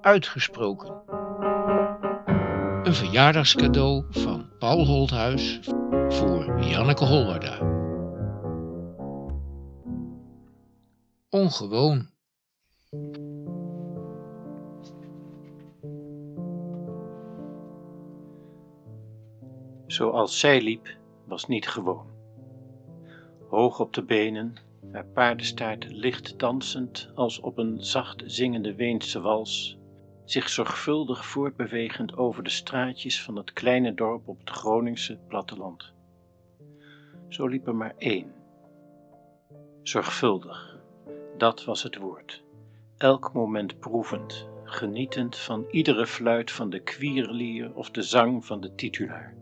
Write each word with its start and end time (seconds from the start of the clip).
uitgesproken. 0.00 1.02
Een 2.82 2.94
verjaardagscadeau 2.94 4.04
van 4.10 4.48
Paul 4.58 4.86
Holthuis 4.86 5.60
voor 6.08 6.60
Janneke 6.60 7.04
Holwarda. 7.04 7.58
Ongewoon. 11.30 12.08
Zoals 19.86 20.40
zij 20.40 20.62
liep, 20.62 20.96
was 21.26 21.46
niet 21.46 21.68
gewoon. 21.68 22.06
Hoog 23.48 23.80
op 23.80 23.94
de 23.94 24.02
benen, 24.02 24.54
haar 24.92 25.06
paardenstaart 25.06 25.86
licht 25.88 26.38
dansend 26.38 27.10
als 27.14 27.40
op 27.40 27.58
een 27.58 27.84
zacht 27.84 28.22
zingende 28.26 28.74
Weense 28.74 29.20
wals, 29.20 29.77
zich 30.30 30.48
zorgvuldig 30.48 31.26
voortbewegend 31.26 32.16
over 32.16 32.42
de 32.42 32.50
straatjes 32.50 33.22
van 33.22 33.36
het 33.36 33.52
kleine 33.52 33.94
dorp 33.94 34.28
op 34.28 34.38
het 34.38 34.50
Groningse 34.50 35.18
platteland. 35.28 35.92
Zo 37.28 37.46
liep 37.46 37.66
er 37.66 37.74
maar 37.74 37.94
één. 37.98 38.32
Zorgvuldig, 39.82 40.78
dat 41.36 41.64
was 41.64 41.82
het 41.82 41.96
woord. 41.96 42.42
Elk 42.96 43.32
moment 43.32 43.78
proevend, 43.78 44.48
genietend 44.64 45.36
van 45.36 45.66
iedere 45.70 46.06
fluit 46.06 46.50
van 46.50 46.70
de 46.70 46.80
kwierlier 46.80 47.74
of 47.74 47.90
de 47.90 48.02
zang 48.02 48.46
van 48.46 48.60
de 48.60 48.74
titulaar. 48.74 49.34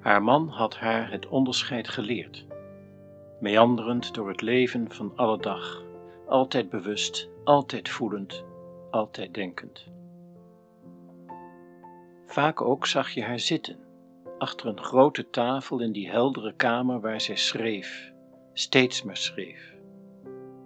Haar 0.00 0.22
man 0.22 0.48
had 0.48 0.76
haar 0.76 1.10
het 1.10 1.28
onderscheid 1.28 1.88
geleerd, 1.88 2.46
meanderend 3.40 4.14
door 4.14 4.28
het 4.28 4.40
leven 4.40 4.92
van 4.92 5.12
alle 5.14 5.38
dag, 5.38 5.82
altijd 6.26 6.70
bewust, 6.70 7.28
altijd 7.44 7.88
voelend, 7.88 8.44
altijd 8.90 9.34
denkend. 9.34 9.86
Vaak 12.26 12.60
ook 12.60 12.86
zag 12.86 13.10
je 13.10 13.22
haar 13.22 13.40
zitten, 13.40 13.78
achter 14.38 14.66
een 14.66 14.82
grote 14.82 15.30
tafel 15.30 15.80
in 15.80 15.92
die 15.92 16.10
heldere 16.10 16.52
kamer 16.52 17.00
waar 17.00 17.20
zij 17.20 17.36
schreef, 17.36 18.12
steeds 18.52 19.02
maar 19.02 19.16
schreef. 19.16 19.76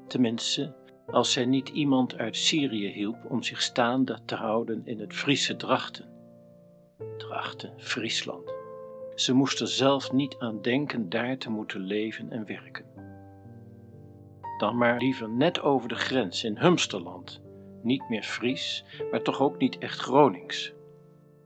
Tenminste, 0.07 0.75
als 1.07 1.33
zij 1.33 1.45
niet 1.45 1.69
iemand 1.69 2.17
uit 2.17 2.37
Syrië 2.37 2.89
hielp 2.89 3.25
om 3.29 3.43
zich 3.43 3.63
staande 3.63 4.19
te 4.25 4.35
houden 4.35 4.83
in 4.85 5.01
het 5.01 5.15
Friese 5.15 5.57
Drachten. 5.57 6.09
Drachten, 7.17 7.73
Friesland. 7.77 8.53
Ze 9.15 9.33
moest 9.33 9.61
er 9.61 9.69
zelf 9.69 10.13
niet 10.13 10.37
aan 10.39 10.63
denken 10.63 11.09
daar 11.09 11.39
te 11.39 11.51
moeten 11.51 11.81
leven 11.81 12.31
en 12.31 12.47
werken. 12.47 12.85
Dan 14.59 14.77
maar 14.77 14.99
liever 14.99 15.31
net 15.31 15.61
over 15.61 15.89
de 15.89 15.95
grens 15.95 16.45
in 16.45 16.59
Humsterland, 16.59 17.43
niet 17.83 18.09
meer 18.09 18.23
Fries, 18.23 18.85
maar 19.11 19.23
toch 19.23 19.41
ook 19.41 19.59
niet 19.59 19.79
echt 19.79 19.99
Gronings. 19.99 20.73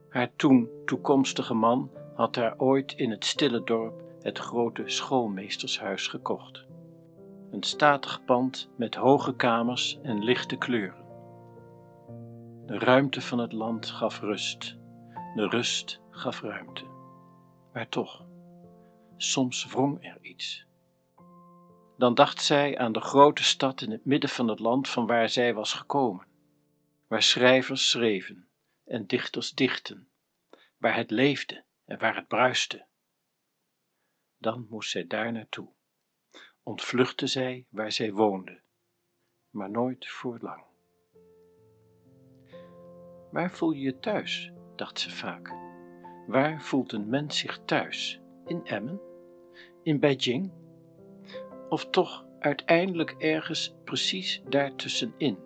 Haar 0.08 0.30
toen 0.36 0.68
toekomstige 0.84 1.54
man 1.54 1.90
had 2.14 2.34
daar 2.34 2.54
ooit 2.58 2.92
in 2.92 3.10
het 3.10 3.24
stille 3.24 3.64
dorp 3.64 4.02
het 4.20 4.38
grote 4.38 4.82
schoolmeestershuis 4.86 6.06
gekocht. 6.06 6.64
Een 7.50 7.62
statig 7.62 8.24
pand 8.24 8.70
met 8.76 8.94
hoge 8.94 9.34
kamers 9.34 9.98
en 10.02 10.24
lichte 10.24 10.56
kleuren. 10.56 11.04
De 12.66 12.78
ruimte 12.78 13.20
van 13.20 13.38
het 13.38 13.52
land 13.52 13.86
gaf 13.86 14.20
rust, 14.20 14.76
de 15.34 15.48
rust 15.48 16.00
gaf 16.10 16.40
ruimte. 16.40 16.84
Maar 17.72 17.88
toch, 17.88 18.24
soms 19.16 19.66
wrong 19.66 20.04
er 20.04 20.18
iets. 20.20 20.66
Dan 21.96 22.14
dacht 22.14 22.42
zij 22.42 22.78
aan 22.78 22.92
de 22.92 23.00
grote 23.00 23.44
stad 23.44 23.80
in 23.80 23.90
het 23.90 24.04
midden 24.04 24.30
van 24.30 24.48
het 24.48 24.58
land 24.58 24.88
van 24.88 25.06
waar 25.06 25.28
zij 25.28 25.54
was 25.54 25.72
gekomen, 25.72 26.26
waar 27.06 27.22
schrijvers 27.22 27.90
schreven 27.90 28.48
en 28.84 29.06
dichters 29.06 29.50
dichten, 29.50 30.08
waar 30.76 30.96
het 30.96 31.10
leefde 31.10 31.64
en 31.84 31.98
waar 31.98 32.16
het 32.16 32.28
bruiste. 32.28 32.86
Dan 34.38 34.66
moest 34.70 34.90
zij 34.90 35.06
daar 35.06 35.32
naartoe, 35.32 35.68
ontvluchtte 36.62 37.26
zij 37.26 37.66
waar 37.68 37.92
zij 37.92 38.12
woonde, 38.12 38.60
maar 39.50 39.70
nooit 39.70 40.08
voor 40.08 40.38
lang. 40.40 40.64
Waar 43.30 43.50
voel 43.50 43.70
je 43.70 43.80
je 43.80 43.98
thuis, 43.98 44.52
dacht 44.76 45.00
ze 45.00 45.10
vaak. 45.10 45.48
Waar 46.26 46.62
voelt 46.62 46.92
een 46.92 47.08
mens 47.08 47.38
zich 47.38 47.60
thuis? 47.64 48.20
In 48.46 48.66
Emmen? 48.66 49.00
In 49.82 50.00
Beijing? 50.00 50.63
Of 51.68 51.90
toch 51.90 52.24
uiteindelijk 52.38 53.14
ergens 53.18 53.74
precies 53.84 54.42
daartussenin, 54.48 55.38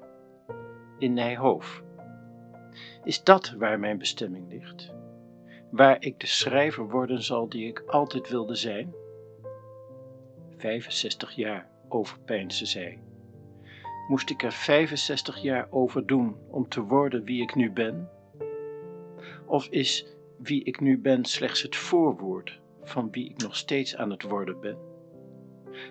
in 0.98 1.12
Nijhoofd? 1.12 1.82
Is 3.04 3.22
dat 3.22 3.50
waar 3.50 3.78
mijn 3.78 3.98
bestemming 3.98 4.48
ligt? 4.48 4.92
Waar 5.70 5.96
ik 6.04 6.20
de 6.20 6.26
schrijver 6.26 6.88
worden 6.88 7.22
zal 7.22 7.48
die 7.48 7.68
ik 7.68 7.80
altijd 7.86 8.28
wilde 8.28 8.54
zijn? 8.54 8.94
65 10.56 11.32
jaar 11.32 11.68
overpeinsde 11.88 12.66
zij. 12.66 12.98
Moest 14.08 14.30
ik 14.30 14.42
er 14.42 14.52
65 14.52 15.42
jaar 15.42 15.66
over 15.70 16.06
doen 16.06 16.36
om 16.50 16.68
te 16.68 16.82
worden 16.82 17.24
wie 17.24 17.42
ik 17.42 17.54
nu 17.54 17.70
ben? 17.70 18.10
Of 19.46 19.66
is 19.66 20.06
wie 20.38 20.64
ik 20.64 20.80
nu 20.80 20.98
ben 20.98 21.24
slechts 21.24 21.62
het 21.62 21.76
voorwoord 21.76 22.60
van 22.82 23.10
wie 23.10 23.30
ik 23.30 23.42
nog 23.42 23.56
steeds 23.56 23.96
aan 23.96 24.10
het 24.10 24.22
worden 24.22 24.60
ben? 24.60 24.78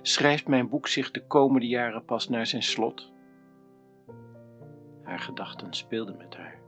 Schrijft 0.02 0.48
mijn 0.48 0.70
boek 0.70 0.88
zich 0.88 1.12
de 1.12 1.28
komende 1.28 1.68
jaren 1.68 2.06
pas 2.06 2.30
naar 2.30 2.48
zijn 2.48 2.64
slot? 2.64 3.12
Haar 5.04 5.20
gedachten 5.20 5.74
speelden 5.74 6.18
met 6.18 6.36
haar. 6.36 6.60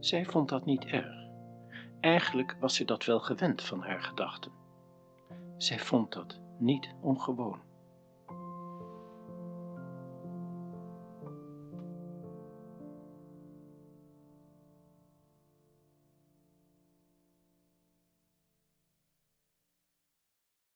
Zij 0.00 0.24
vond 0.24 0.48
dat 0.48 0.64
niet 0.64 0.84
erg. 0.84 1.22
Eigenlijk 2.00 2.56
was 2.60 2.74
ze 2.74 2.84
dat 2.84 3.04
wel 3.04 3.20
gewend 3.20 3.62
van 3.62 3.80
haar 3.80 4.02
gedachten. 4.02 4.52
Zij 5.56 5.78
vond 5.78 6.12
dat 6.12 6.40
niet 6.58 6.94
ongewoon. 7.00 7.60